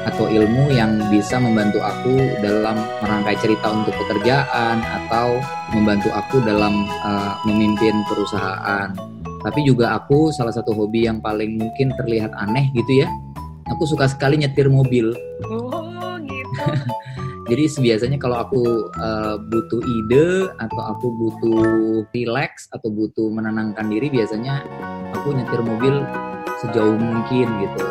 atau 0.06 0.30
ilmu 0.30 0.70
yang 0.70 1.02
bisa 1.10 1.42
membantu 1.42 1.82
aku 1.82 2.14
dalam 2.38 2.78
merangkai 3.02 3.34
cerita 3.42 3.74
untuk 3.74 3.90
pekerjaan 4.06 4.78
atau 4.78 5.42
membantu 5.74 6.14
aku 6.14 6.38
dalam 6.46 6.86
uh, 7.02 7.34
memimpin 7.42 8.06
perusahaan. 8.06 8.94
Tapi 9.42 9.60
juga 9.66 9.98
aku 9.98 10.30
salah 10.30 10.54
satu 10.54 10.74
hobi 10.74 11.10
yang 11.10 11.18
paling 11.18 11.58
mungkin 11.58 11.90
terlihat 11.98 12.30
aneh 12.38 12.70
gitu 12.78 13.02
ya. 13.02 13.08
Aku 13.74 13.82
suka 13.82 14.06
sekali 14.06 14.38
nyetir 14.38 14.70
mobil. 14.70 15.10
Oh, 15.50 16.14
gitu. 16.22 16.54
Jadi 17.50 17.62
biasanya 17.78 18.18
kalau 18.18 18.42
aku 18.42 18.90
uh, 18.98 19.38
butuh 19.38 19.78
ide 19.78 20.50
atau 20.58 20.82
aku 20.82 21.06
butuh 21.14 21.62
relax 22.10 22.66
atau 22.74 22.90
butuh 22.90 23.30
menenangkan 23.30 23.86
diri 23.86 24.10
biasanya 24.10 24.66
aku 25.14 25.30
nyetir 25.30 25.62
mobil 25.62 26.02
sejauh 26.62 26.98
mungkin 26.98 27.46
gitu. 27.62 27.82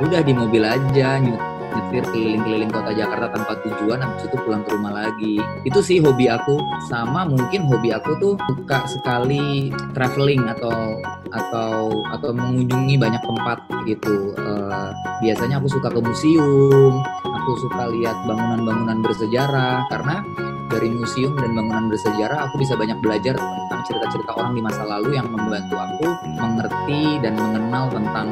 Udah 0.00 0.24
di 0.24 0.32
mobil 0.32 0.64
aja 0.64 1.20
nyetir 1.20 1.53
keliling-keliling 1.82 2.70
kota 2.70 2.92
Jakarta 2.94 3.26
tanpa 3.34 3.52
tujuan 3.64 3.98
habis 4.02 4.26
itu 4.26 4.36
pulang 4.42 4.62
ke 4.62 4.70
rumah 4.74 4.92
lagi. 4.94 5.36
Itu 5.66 5.80
sih 5.80 5.98
hobi 5.98 6.30
aku. 6.30 6.58
Sama 6.90 7.26
mungkin 7.26 7.66
hobi 7.66 7.90
aku 7.94 8.16
tuh 8.18 8.34
suka 8.50 8.86
sekali 8.86 9.74
traveling 9.92 10.46
atau 10.50 10.98
atau 11.34 11.90
atau 12.14 12.30
mengunjungi 12.30 12.94
banyak 12.98 13.22
tempat 13.22 13.58
gitu. 13.90 14.34
Uh, 14.38 14.94
biasanya 15.24 15.58
aku 15.58 15.68
suka 15.70 15.90
ke 15.90 16.00
museum 16.00 17.02
aku 17.44 17.60
suka 17.60 17.92
lihat 17.92 18.16
bangunan-bangunan 18.24 19.04
bersejarah. 19.04 19.84
Karena 19.92 20.24
dari 20.72 20.88
museum 20.88 21.36
dan 21.36 21.52
bangunan 21.52 21.92
bersejarah 21.92 22.48
aku 22.48 22.56
bisa 22.64 22.72
banyak 22.74 22.96
belajar 23.04 23.36
cerita-cerita 23.84 24.32
orang 24.34 24.56
di 24.56 24.62
masa 24.64 24.82
lalu 24.84 25.16
yang 25.16 25.28
membantu 25.28 25.76
aku 25.76 26.08
mengerti 26.40 27.20
dan 27.20 27.36
mengenal 27.36 27.92
tentang 27.92 28.28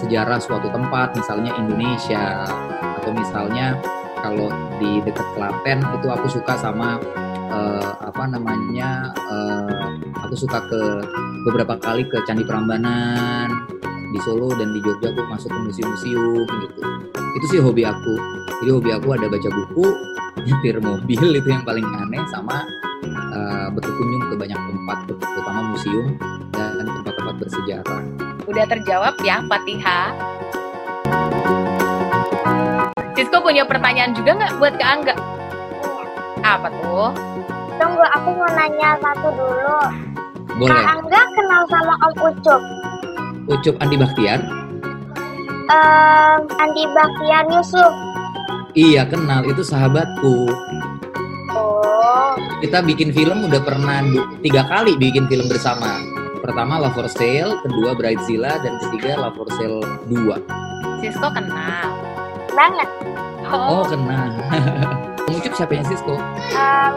sejarah 0.00 0.40
suatu 0.40 0.68
tempat 0.72 1.16
misalnya 1.16 1.52
Indonesia. 1.56 2.44
Atau 3.00 3.12
misalnya 3.14 3.78
kalau 4.20 4.50
di 4.80 5.00
dekat 5.04 5.26
Klaten 5.36 5.78
itu 6.00 6.06
aku 6.10 6.26
suka 6.26 6.58
sama 6.58 6.98
uh, 7.52 7.92
apa 8.02 8.24
namanya 8.26 9.12
uh, 9.30 9.94
aku 10.26 10.34
suka 10.34 10.58
ke 10.66 10.80
beberapa 11.46 11.78
kali 11.78 12.02
ke 12.08 12.18
Candi 12.26 12.42
Prambanan 12.42 13.48
di 14.10 14.18
Solo 14.24 14.50
dan 14.56 14.72
di 14.72 14.80
Jogja 14.82 15.12
aku 15.12 15.22
masuk 15.28 15.50
ke 15.52 15.60
museum-museum 15.70 16.46
gitu. 16.46 16.82
Itu 17.36 17.46
sih 17.52 17.60
hobi 17.60 17.84
aku. 17.84 18.14
Jadi 18.64 18.70
hobi 18.72 18.90
aku 18.96 19.08
ada 19.12 19.26
baca 19.28 19.48
buku 19.52 19.86
nyetir 20.46 20.78
mobil 20.78 21.20
itu 21.36 21.48
yang 21.48 21.64
paling 21.66 21.84
aneh 21.84 22.22
sama 22.30 22.64
uh, 23.34 23.55
berkunjung 23.76 24.22
ke 24.26 24.34
banyak 24.34 24.56
tempat 24.58 24.98
terutama 25.06 25.60
museum 25.70 26.06
dan 26.52 26.84
tempat-tempat 26.84 27.34
bersejarah 27.38 28.02
Udah 28.46 28.62
terjawab 28.64 29.18
ya, 29.20 29.42
Fatihah. 29.50 30.14
Sisko 33.12 33.40
punya 33.40 33.64
pertanyaan 33.64 34.12
juga 34.12 34.36
nggak 34.36 34.52
buat 34.56 34.74
Kak 34.76 34.90
Angga? 34.92 35.14
Apa 36.44 36.68
tuh? 36.70 37.10
Tunggu, 37.76 38.04
aku 38.06 38.28
mau 38.32 38.48
nanya 38.52 38.94
satu 39.00 39.28
dulu. 39.32 39.78
boleh 40.56 40.78
Kak 40.78 40.86
Angga 40.94 41.20
kenal 41.32 41.62
sama 41.66 41.94
Om 41.98 42.14
Ucup. 42.22 42.62
Ucup 43.46 43.74
Andi 43.78 43.96
Baktiar 43.96 44.40
Ehm, 45.66 46.40
Andi 46.56 46.84
Baktiar 46.86 47.44
Yusuf. 47.50 47.92
iya 48.76 49.02
kenal 49.02 49.42
itu 49.42 49.64
sahabatku 49.64 50.46
kita 52.58 52.80
bikin 52.80 53.10
film 53.10 53.44
udah 53.44 53.60
pernah 53.60 54.00
du- 54.02 54.26
tiga 54.40 54.64
kali 54.64 54.96
bikin 54.96 55.26
film 55.26 55.46
bersama 55.46 56.00
pertama 56.38 56.78
Love 56.78 56.94
for 56.94 57.08
Sale 57.08 57.58
kedua 57.60 57.92
Bridezilla 57.92 58.56
dan 58.58 58.80
ketiga 58.80 59.18
Love 59.18 59.36
for 59.36 59.48
Sale 59.52 59.80
2 60.08 60.40
Sisko 60.98 61.28
kenal. 61.28 61.88
banget. 62.50 62.88
oh 63.46 63.84
kenal 63.84 64.32
Ucup 65.28 65.52
siapanya 65.52 65.84
Sisko 65.84 66.16
Ehm, 66.50 66.92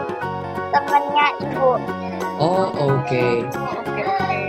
temennya 0.70 1.26
ibu. 1.40 1.70
oh 2.38 2.66
oke 2.72 3.26
Oke, 3.82 4.00
oke. 4.00 4.40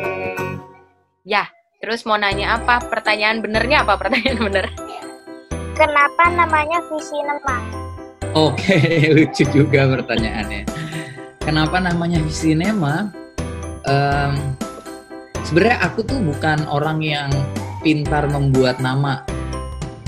Ya, 1.24 1.46
terus 1.78 2.02
mau 2.02 2.16
nanya 2.16 2.56
apa? 2.56 2.80
Pertanyaan 2.84 3.42
benernya 3.42 3.84
apa? 3.84 3.94
Pertanyaan 3.96 4.40
bener. 4.42 4.66
Kenapa 5.74 6.24
namanya 6.30 6.82
visi 6.88 7.18
nema? 7.20 7.58
Oke, 8.32 8.80
lucu 9.16 9.44
juga 9.52 9.88
pertanyaannya. 9.92 10.64
Kenapa 11.42 11.84
namanya 11.84 12.24
Visinema? 12.24 13.12
Em, 13.84 14.56
Sebenarnya 15.42 15.84
aku 15.84 16.06
tuh 16.06 16.22
bukan 16.22 16.64
orang 16.70 17.04
yang 17.04 17.28
pintar 17.84 18.30
membuat 18.30 18.80
nama. 18.80 19.26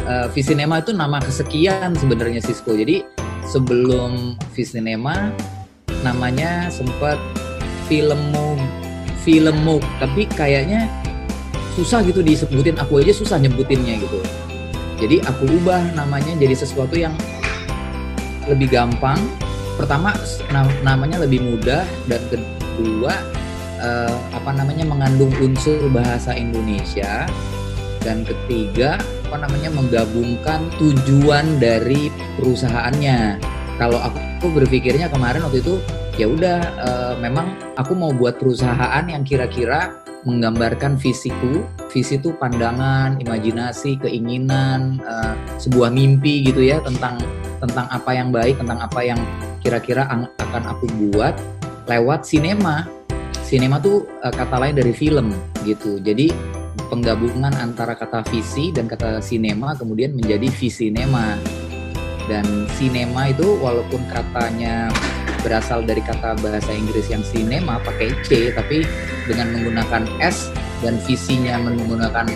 Eh, 0.05 0.27
Visinema 0.31 0.79
itu 0.79 0.95
nama 0.95 1.19
kesekian 1.19 1.97
sebenarnya 1.99 2.39
Cisco. 2.39 2.71
Jadi 2.71 3.03
sebelum 3.43 4.39
Visinema 4.55 5.33
namanya 6.05 6.71
sempat 6.71 7.19
filmmu 7.91 8.55
filmmu 9.23 9.79
tapi 9.99 10.27
kayaknya 10.31 10.87
susah 11.75 12.03
gitu 12.03 12.19
disebutin 12.23 12.75
aku 12.79 12.99
aja 13.03 13.11
susah 13.15 13.39
nyebutinnya 13.39 13.99
gitu 14.03 14.19
jadi 14.99 15.23
aku 15.27 15.47
ubah 15.47 15.95
namanya 15.95 16.35
jadi 16.39 16.55
sesuatu 16.55 16.95
yang 16.95 17.15
lebih 18.47 18.71
gampang. 18.73 19.19
Pertama 19.73 20.13
na- 20.53 20.79
namanya 20.85 21.21
lebih 21.23 21.41
mudah 21.41 21.81
dan 22.05 22.21
kedua 22.29 23.13
eh, 23.81 24.15
apa 24.31 24.51
namanya 24.53 24.85
mengandung 24.85 25.33
unsur 25.41 25.89
bahasa 25.89 26.37
Indonesia 26.37 27.25
dan 28.03 28.27
ketiga 28.27 28.99
apa 29.31 29.49
namanya 29.49 29.73
menggabungkan 29.73 30.69
tujuan 30.77 31.57
dari 31.57 32.13
perusahaannya. 32.37 33.41
Kalau 33.81 33.97
aku 33.97 34.53
berpikirnya 34.53 35.09
kemarin 35.09 35.41
waktu 35.41 35.65
itu 35.65 35.81
ya 36.21 36.29
udah 36.29 36.59
eh, 36.61 37.13
memang 37.17 37.57
aku 37.73 37.97
mau 37.97 38.13
buat 38.13 38.37
perusahaan 38.37 39.03
yang 39.09 39.25
kira-kira 39.25 39.97
menggambarkan 40.23 40.95
visiku, 40.95 41.67
visi 41.91 42.15
itu 42.15 42.31
pandangan, 42.39 43.19
imajinasi, 43.19 43.99
keinginan, 43.99 45.01
eh, 45.03 45.33
sebuah 45.59 45.89
mimpi 45.91 46.45
gitu 46.47 46.63
ya 46.63 46.79
tentang 46.85 47.17
tentang 47.63 47.87
apa 47.87 48.11
yang 48.11 48.29
baik, 48.35 48.59
tentang 48.59 48.83
apa 48.83 48.99
yang 48.99 49.19
kira-kira 49.63 50.03
akan 50.11 50.63
aku 50.67 50.85
buat 51.07 51.31
lewat 51.87 52.27
sinema. 52.27 52.83
Sinema 53.39 53.79
tuh 53.79 54.03
eh, 54.19 54.33
kata 54.35 54.59
lain 54.59 54.75
dari 54.75 54.91
film 54.91 55.31
gitu. 55.63 56.03
Jadi 56.03 56.27
penggabungan 56.91 57.55
antara 57.55 57.95
kata 57.95 58.27
visi 58.27 58.75
dan 58.75 58.91
kata 58.91 59.23
sinema 59.23 59.71
kemudian 59.79 60.11
menjadi 60.11 60.51
visinema. 60.51 61.39
Dan 62.27 62.67
sinema 62.79 63.31
itu 63.31 63.59
walaupun 63.59 63.99
katanya 64.11 64.87
berasal 65.43 65.83
dari 65.83 65.99
kata 65.99 66.39
bahasa 66.39 66.71
Inggris 66.71 67.11
yang 67.11 67.19
cinema 67.19 67.75
pakai 67.83 68.15
C 68.23 68.55
tapi 68.55 68.87
dengan 69.27 69.51
menggunakan 69.51 70.07
S 70.23 70.47
dan 70.79 70.95
visinya 71.03 71.59
menggunakan 71.59 72.31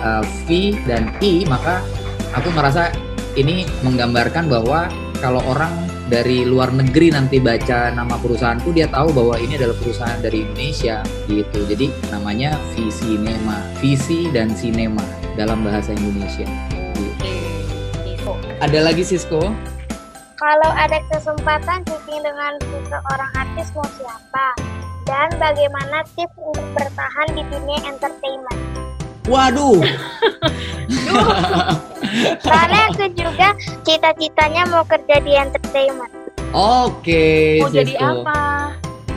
uh, 0.00 0.24
V 0.48 0.72
dan 0.88 1.12
I 1.20 1.44
maka 1.44 1.84
aku 2.32 2.48
merasa 2.56 2.88
ini 3.38 3.66
menggambarkan 3.86 4.50
bahwa 4.50 4.90
kalau 5.20 5.44
orang 5.46 5.70
dari 6.10 6.42
luar 6.42 6.74
negeri 6.74 7.14
nanti 7.14 7.38
baca 7.38 7.94
nama 7.94 8.18
perusahaanku 8.18 8.74
dia 8.74 8.90
tahu 8.90 9.14
bahwa 9.14 9.38
ini 9.38 9.54
adalah 9.54 9.78
perusahaan 9.78 10.18
dari 10.18 10.42
Indonesia 10.42 11.06
gitu 11.30 11.62
jadi 11.70 11.86
namanya 12.10 12.58
Visinema 12.74 13.62
Visi 13.78 14.26
dan 14.34 14.50
Cinema 14.58 15.04
dalam 15.38 15.62
bahasa 15.62 15.94
Indonesia 15.94 16.48
gitu. 18.02 18.34
Ada 18.58 18.78
lagi 18.90 19.06
Sisko 19.06 19.54
Kalau 20.40 20.72
ada 20.72 20.98
kesempatan 21.12 21.84
syuting 21.84 22.24
dengan 22.24 22.56
seseorang 22.64 23.30
artis 23.36 23.68
mau 23.76 23.84
siapa? 23.92 24.56
Dan 25.04 25.28
bagaimana 25.36 26.00
tips 26.16 26.32
untuk 26.40 26.64
bertahan 26.72 27.28
di 27.36 27.44
dunia 27.52 27.76
entertainment? 27.84 28.69
Waduh 29.30 29.78
Soalnya 32.42 32.90
aku 32.90 33.06
juga 33.14 33.54
cita-citanya 33.82 34.66
mau 34.66 34.82
kerja 34.82 35.22
di 35.22 35.32
entertainment. 35.32 36.10
oke 36.50 37.26
Mau 37.62 37.70
jadi 37.70 37.94
Sisko. 37.94 38.10
apa? 38.20 38.40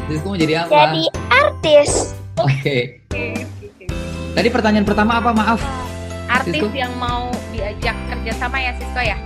Sisko 0.06 0.26
mau 0.28 0.38
jadi 0.38 0.54
apa 0.62 0.70
Jadi 0.70 1.04
artis. 1.32 1.90
oke 2.36 2.78
Oke, 3.10 3.26
oke. 3.42 3.86
tadi 4.32 4.48
pertanyaan 4.50 4.86
pertama 4.86 5.18
apa 5.18 5.30
maaf 5.32 5.60
Artis 6.26 6.54
Sisko? 6.56 6.70
yang 6.72 6.94
mau 6.96 7.34
diajak 7.50 7.98
kerjasama 8.08 8.58
ya 8.58 8.72
Sisko 8.74 9.02
ya? 9.02 9.18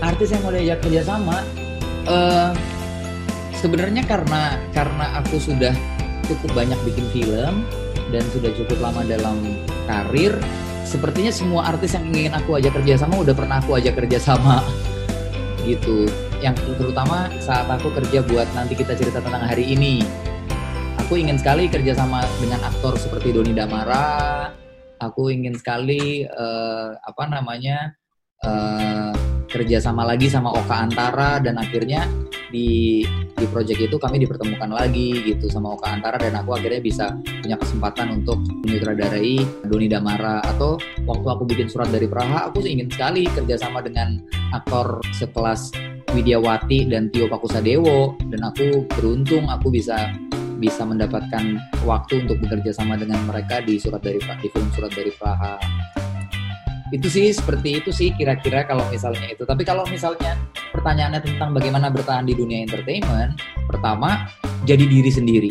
artis 0.00 0.28
yang 0.30 0.40
mau 0.40 0.48
diajak 0.50 0.80
kerjasama 0.80 1.44
eh 2.06 2.50
sebenarnya 3.54 4.00
karena 4.02 4.42
karena 4.70 5.06
aku 5.14 5.36
sudah 5.36 5.76
cukup 6.24 6.56
banyak 6.56 6.78
bikin 6.82 7.04
film 7.10 7.68
dan 8.10 8.22
sudah 8.34 8.50
cukup 8.54 8.78
lama 8.82 9.02
dalam 9.06 9.38
karir 9.86 10.34
sepertinya 10.90 11.30
semua 11.30 11.70
artis 11.70 11.94
yang 11.94 12.10
ingin 12.10 12.34
aku 12.34 12.58
ajak 12.58 12.74
kerjasama 12.82 13.22
udah 13.22 13.34
pernah 13.34 13.62
aku 13.62 13.78
ajak 13.78 13.94
kerjasama 13.94 14.60
gitu. 15.68 16.10
Yang 16.40 16.66
terutama 16.80 17.28
saat 17.38 17.68
aku 17.68 17.92
kerja 17.94 18.24
buat 18.24 18.48
nanti 18.56 18.74
kita 18.74 18.96
cerita 18.96 19.20
tentang 19.20 19.44
hari 19.44 19.70
ini. 19.70 20.02
Aku 21.06 21.18
ingin 21.18 21.36
sekali 21.36 21.66
kerjasama 21.66 22.22
dengan 22.38 22.64
aktor 22.64 22.96
seperti 22.96 23.34
Doni 23.34 23.52
Damara. 23.52 24.50
Aku 25.00 25.32
ingin 25.32 25.56
sekali 25.56 26.24
eh, 26.24 26.90
apa 26.96 27.24
namanya 27.28 27.92
eh, 28.42 29.12
kerja 29.50 29.82
sama 29.82 30.06
lagi 30.06 30.30
sama 30.30 30.54
Oka 30.54 30.86
Antara 30.86 31.42
dan 31.42 31.58
akhirnya 31.58 32.06
di 32.50 33.02
di 33.40 33.46
project 33.48 33.80
itu 33.80 33.96
kami 33.96 34.20
dipertemukan 34.20 34.68
lagi 34.68 35.22
gitu 35.24 35.48
sama 35.48 35.74
Oka 35.78 35.88
Antara 35.88 36.20
dan 36.20 36.36
aku 36.36 36.54
akhirnya 36.54 36.82
bisa 36.82 37.16
punya 37.40 37.56
kesempatan 37.56 38.20
untuk 38.20 38.38
menyutradarai 38.66 39.40
Doni 39.66 39.88
Damara. 39.88 40.44
Atau 40.44 40.76
waktu 41.08 41.26
aku 41.30 41.42
bikin 41.48 41.70
surat 41.70 41.88
dari 41.88 42.10
Praha 42.10 42.50
aku 42.52 42.60
ingin 42.66 42.90
sekali 42.92 43.24
kerja 43.30 43.56
sama 43.56 43.80
dengan 43.80 44.20
aktor 44.52 45.00
sekelas 45.16 45.72
Widiawati 46.12 46.90
dan 46.90 47.08
Tio 47.08 47.30
Pakusadewo. 47.30 48.18
Dan 48.28 48.44
aku 48.44 48.84
beruntung 48.90 49.48
aku 49.48 49.72
bisa 49.72 50.10
bisa 50.60 50.84
mendapatkan 50.84 51.56
waktu 51.88 52.28
untuk 52.28 52.36
bekerja 52.44 52.76
sama 52.76 53.00
dengan 53.00 53.24
mereka 53.24 53.64
di 53.64 53.80
surat 53.80 54.04
dari 54.04 54.20
di 54.20 54.48
film 54.52 54.68
surat 54.76 54.92
dari 54.92 55.08
Praha 55.16 55.79
itu 56.90 57.06
sih 57.06 57.30
seperti 57.30 57.78
itu 57.78 57.90
sih 57.94 58.10
kira-kira 58.14 58.66
kalau 58.66 58.82
misalnya 58.90 59.30
itu. 59.30 59.46
Tapi 59.46 59.62
kalau 59.62 59.86
misalnya 59.86 60.34
pertanyaannya 60.74 61.22
tentang 61.22 61.54
bagaimana 61.54 61.86
bertahan 61.90 62.26
di 62.26 62.34
dunia 62.34 62.66
entertainment 62.66 63.38
pertama 63.70 64.26
jadi 64.66 64.82
diri 64.86 65.10
sendiri. 65.10 65.50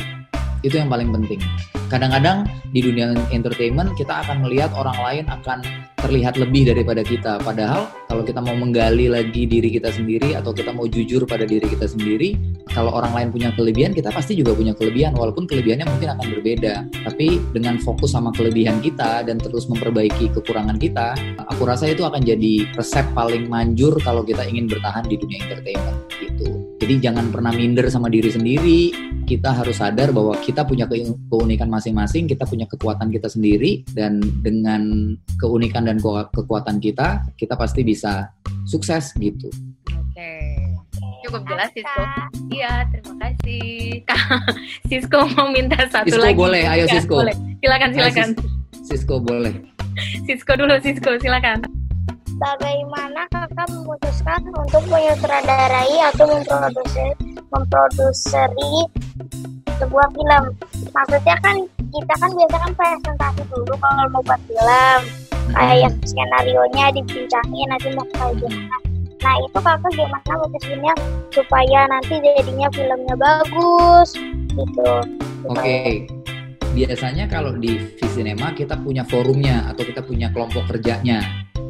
Itu 0.59 0.75
yang 0.75 0.91
paling 0.91 1.15
penting. 1.15 1.39
Kadang-kadang 1.87 2.45
di 2.75 2.83
dunia 2.83 3.15
entertainment 3.31 3.95
kita 3.95 4.21
akan 4.21 4.45
melihat 4.45 4.69
orang 4.75 4.99
lain 4.99 5.23
akan 5.31 5.63
terlihat 6.03 6.35
lebih 6.35 6.67
daripada 6.69 7.01
kita. 7.01 7.39
Padahal 7.39 7.87
kalau 8.11 8.21
kita 8.27 8.43
mau 8.43 8.53
menggali 8.53 9.07
lagi 9.07 9.47
diri 9.47 9.71
kita 9.71 9.89
sendiri 9.95 10.35
atau 10.35 10.51
kita 10.51 10.75
mau 10.75 10.85
jujur 10.85 11.23
pada 11.23 11.47
diri 11.47 11.65
kita 11.65 11.87
sendiri 11.87 12.35
kalau 12.73 12.93
orang 12.93 13.11
lain 13.13 13.29
punya 13.33 13.49
kelebihan 13.53 13.91
kita 13.91 14.13
pasti 14.13 14.37
juga 14.37 14.53
punya 14.53 14.77
kelebihan 14.77 15.17
walaupun 15.17 15.49
kelebihannya 15.49 15.89
mungkin 15.89 16.09
akan 16.13 16.25
berbeda. 16.37 16.73
Tapi 17.05 17.41
dengan 17.53 17.81
fokus 17.81 18.13
sama 18.13 18.29
kelebihan 18.33 18.79
kita 18.79 19.25
dan 19.25 19.41
terus 19.41 19.65
memperbaiki 19.67 20.29
kekurangan 20.33 20.77
kita 20.77 21.17
aku 21.49 21.65
rasa 21.65 21.89
itu 21.89 22.05
akan 22.05 22.21
jadi 22.21 22.69
resep 22.77 23.05
paling 23.17 23.49
manjur 23.49 23.97
kalau 23.99 24.21
kita 24.21 24.45
ingin 24.45 24.69
bertahan 24.69 25.03
di 25.09 25.17
dunia 25.17 25.43
entertainment 25.49 25.97
gitu. 26.21 26.47
Jadi 26.79 27.05
jangan 27.05 27.29
pernah 27.29 27.53
minder 27.53 27.85
sama 27.91 28.09
diri 28.09 28.31
sendiri. 28.31 28.81
Kita 29.29 29.53
harus 29.53 29.77
sadar 29.77 30.09
bahwa 30.09 30.33
kita 30.41 30.65
punya 30.65 30.89
ke- 30.89 31.05
keunikan 31.29 31.69
masing-masing 31.69 32.25
kita 32.25 32.49
punya 32.49 32.65
kekuatan 32.65 33.13
kita 33.13 33.29
sendiri 33.29 33.85
dan 33.93 34.17
dengan 34.41 35.13
keunikan 35.37 35.85
dan 35.85 36.01
ke- 36.01 36.29
kekuatan 36.33 36.81
kita 36.81 37.29
kita 37.37 37.53
pasti 37.53 37.85
bisa 37.85 38.33
sukses 38.65 39.13
gitu. 39.21 39.53
Cukup 41.29 41.45
jelas 41.45 41.69
Sisko. 41.77 42.03
Iya, 42.49 42.73
terima 42.89 43.13
kasih. 43.21 44.01
Sisko 44.89 45.19
mau 45.37 45.53
minta 45.53 45.77
satu 45.85 46.09
Sisko 46.09 46.25
lagi. 46.25 46.41
boleh, 46.41 46.63
ayo 46.65 46.89
Ya, 46.89 46.93
Sisko. 46.97 47.21
Boleh. 47.21 47.35
Silakan, 47.61 47.89
silakan. 47.93 48.29
Sisko 48.81 49.15
boleh 49.21 49.53
Sisko 50.25 50.57
dulu, 50.57 50.73
Sisko, 50.81 51.21
silakan. 51.21 51.61
Bagaimana 52.41 53.29
kakak 53.29 53.67
memutuskan 53.69 54.41
untuk 54.57 54.81
menyutradarai 54.89 55.95
atau 56.09 56.25
memproduksi 56.25 57.05
memproduseri 57.53 58.73
sebuah 59.77 60.07
film? 60.15 60.43
Maksudnya 60.89 61.35
kan 61.45 61.61
kita 61.77 62.13
kan 62.17 62.31
biasa 62.33 62.57
kan 62.57 62.71
presentasi 62.73 63.43
dulu 63.53 63.73
kalau 63.77 64.05
mau 64.09 64.23
buat 64.25 64.39
film, 64.49 65.01
kayak 65.51 65.93
skenario 66.07 66.63
nya 66.73 66.89
dibincangin 66.95 67.67
nanti 67.69 67.87
mau 67.93 68.07
kayak 68.17 68.33
gimana. 68.39 68.88
Nah 69.19 69.35
itu 69.43 69.59
kakak 69.59 69.91
gimana 69.91 70.33
mutusinnya 70.39 70.93
supaya 71.35 71.79
nanti 71.91 72.15
jadinya 72.23 72.67
filmnya 72.71 73.15
bagus 73.19 74.15
gitu. 74.55 74.91
Oke. 75.51 76.07
Biasanya 76.69 77.25
kalau 77.27 77.57
di 77.57 77.81
Visinema 77.99 78.53
kita 78.55 78.79
punya 78.79 79.03
forumnya 79.03 79.67
atau 79.67 79.83
kita 79.83 79.99
punya 80.05 80.31
kelompok 80.31 80.69
kerjanya. 80.71 81.19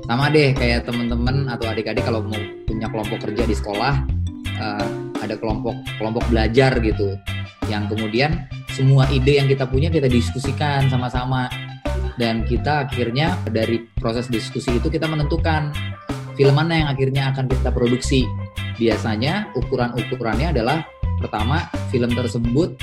Sama 0.05 0.29
deh 0.29 0.53
kayak 0.57 0.89
temen-temen 0.89 1.49
atau 1.49 1.69
adik-adik 1.69 2.01
kalau 2.01 2.25
mau 2.25 2.37
punya 2.65 2.89
kelompok 2.89 3.29
kerja 3.29 3.45
di 3.45 3.55
sekolah 3.55 3.93
eh, 4.57 4.87
ada 5.21 5.35
kelompok 5.37 5.73
kelompok 5.97 6.25
belajar 6.29 6.77
gitu. 6.81 7.17
Yang 7.69 7.97
kemudian 7.97 8.49
semua 8.73 9.09
ide 9.09 9.41
yang 9.41 9.49
kita 9.49 9.65
punya 9.65 9.89
kita 9.89 10.05
diskusikan 10.05 10.89
sama-sama 10.89 11.49
dan 12.19 12.43
kita 12.43 12.85
akhirnya 12.85 13.39
dari 13.47 13.87
proses 13.97 14.27
diskusi 14.27 14.75
itu 14.75 14.91
kita 14.91 15.07
menentukan 15.07 15.71
film 16.39 16.55
mana 16.55 16.79
yang 16.79 16.87
akhirnya 16.87 17.35
akan 17.35 17.51
kita 17.51 17.67
produksi. 17.75 18.23
Biasanya 18.79 19.51
ukuran-ukurannya 19.59 20.55
adalah 20.55 20.87
pertama 21.19 21.67
film 21.91 22.15
tersebut 22.15 22.79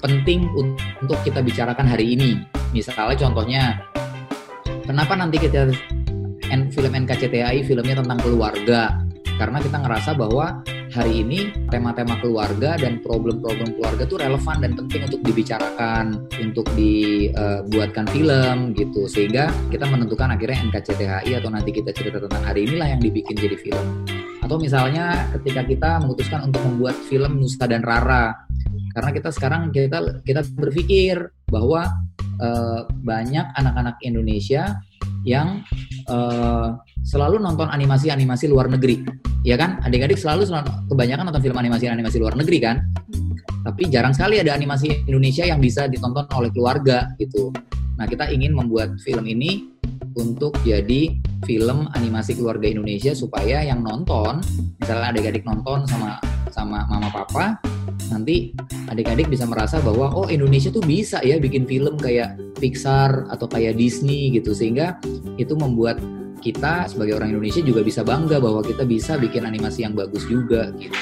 penting 0.00 0.48
un- 0.56 0.80
untuk 1.04 1.20
kita 1.20 1.44
bicarakan 1.44 1.84
hari 1.84 2.16
ini. 2.16 2.40
Misalnya 2.72 3.28
contohnya, 3.28 3.84
kenapa 4.88 5.12
nanti 5.12 5.36
kita 5.36 5.68
film 6.72 6.92
NKCTHI 7.04 7.68
filmnya 7.68 8.00
tentang 8.00 8.16
keluarga? 8.24 8.96
Karena 9.36 9.60
kita 9.60 9.76
ngerasa 9.76 10.16
bahwa 10.16 10.64
hari 10.96 11.20
ini 11.20 11.52
tema-tema 11.68 12.16
keluarga 12.24 12.80
dan 12.80 13.04
problem-problem 13.04 13.76
keluarga 13.76 14.08
tuh 14.08 14.16
relevan 14.16 14.64
dan 14.64 14.72
penting 14.72 15.04
untuk 15.04 15.20
dibicarakan, 15.28 16.04
untuk 16.40 16.64
dibuatkan 16.72 18.08
film 18.08 18.72
gitu. 18.72 19.04
Sehingga 19.04 19.52
kita 19.68 19.84
menentukan 19.84 20.32
akhirnya 20.32 20.64
NKCTHI 20.72 21.36
atau 21.36 21.52
nanti 21.52 21.76
kita 21.76 21.92
cerita 21.92 22.16
tentang 22.24 22.40
hari 22.40 22.64
inilah 22.64 22.96
yang 22.96 23.00
dibikin 23.04 23.36
jadi 23.36 23.60
film. 23.60 24.08
Atau 24.40 24.56
misalnya 24.56 25.28
ketika 25.36 25.68
kita 25.68 25.90
memutuskan 26.00 26.48
untuk 26.48 26.64
membuat 26.64 26.96
film 27.04 27.44
Nusa 27.44 27.68
dan 27.68 27.84
Rara, 27.84 28.32
karena 28.96 29.10
kita 29.12 29.28
sekarang 29.28 29.68
kita 29.68 30.24
kita 30.24 30.40
berpikir 30.56 31.28
bahwa 31.52 31.92
eh, 32.40 32.80
banyak 32.88 33.46
anak-anak 33.52 34.00
Indonesia 34.00 34.80
yang 35.26 35.66
eh, 36.06 36.68
selalu 37.02 37.42
nonton 37.42 37.66
animasi-animasi 37.66 38.46
luar 38.46 38.70
negeri, 38.70 39.02
ya 39.42 39.58
kan? 39.58 39.82
Adik-adik 39.82 40.16
selalu, 40.16 40.46
selalu 40.46 40.70
kebanyakan 40.86 41.28
nonton 41.28 41.42
film 41.42 41.58
animasi-animasi 41.58 42.16
luar 42.22 42.38
negeri 42.38 42.58
kan? 42.62 42.76
Tapi 43.66 43.90
jarang 43.90 44.14
sekali 44.14 44.38
ada 44.38 44.54
animasi 44.54 45.10
Indonesia 45.10 45.42
yang 45.42 45.58
bisa 45.58 45.90
ditonton 45.90 46.30
oleh 46.30 46.54
keluarga 46.54 47.10
gitu. 47.18 47.50
Nah 47.98 48.06
kita 48.06 48.30
ingin 48.30 48.54
membuat 48.54 48.94
film 49.02 49.26
ini 49.26 49.74
untuk 50.14 50.54
jadi 50.62 51.18
film 51.44 51.90
animasi 51.92 52.38
keluarga 52.38 52.70
Indonesia 52.70 53.12
supaya 53.12 53.66
yang 53.66 53.82
nonton, 53.82 54.40
misalnya 54.78 55.12
adik-adik 55.12 55.42
nonton 55.42 55.84
sama 55.90 56.16
sama 56.54 56.86
mama 56.88 57.10
papa, 57.12 57.58
nanti 58.10 58.54
adik-adik 58.88 59.26
bisa 59.30 59.44
merasa 59.48 59.82
bahwa 59.82 60.12
oh 60.14 60.26
Indonesia 60.30 60.70
tuh 60.70 60.84
bisa 60.84 61.18
ya 61.24 61.40
bikin 61.40 61.66
film 61.66 61.98
kayak 61.98 62.38
Pixar 62.56 63.28
atau 63.28 63.44
kayak 63.50 63.76
Disney 63.76 64.32
gitu 64.32 64.56
sehingga 64.56 64.96
itu 65.36 65.52
membuat 65.58 66.00
kita 66.40 66.86
sebagai 66.86 67.18
orang 67.18 67.34
Indonesia 67.34 67.60
juga 67.64 67.82
bisa 67.82 68.06
bangga 68.06 68.38
bahwa 68.38 68.62
kita 68.62 68.86
bisa 68.86 69.18
bikin 69.18 69.44
animasi 69.44 69.82
yang 69.84 69.92
bagus 69.92 70.24
juga 70.28 70.70
gitu. 70.78 70.94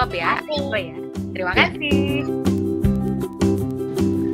jawab 0.00 0.16
ya. 0.16 0.40
Kasih. 0.40 0.60
Oh 0.64 0.78
ya. 0.80 0.96
Terima 1.36 1.52
kasih. 1.52 2.24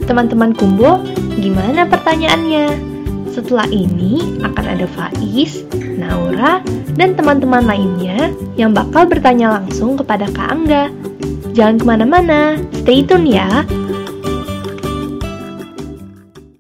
Teman-teman 0.06 0.54
Kumbo, 0.54 1.02
gimana 1.34 1.82
pertanyaannya? 1.90 2.85
Setelah 3.36 3.68
ini 3.68 4.40
akan 4.40 4.64
ada 4.64 4.88
Faiz, 4.96 5.60
Naura, 5.76 6.64
dan 6.96 7.12
teman-teman 7.12 7.68
lainnya 7.68 8.32
yang 8.56 8.72
bakal 8.72 9.04
bertanya 9.04 9.60
langsung 9.60 10.00
kepada 10.00 10.24
Kak 10.32 10.56
Angga. 10.56 10.88
Jangan 11.52 11.76
ke 11.76 11.84
mana-mana, 11.84 12.56
stay 12.80 13.04
tune 13.04 13.28
ya. 13.28 13.68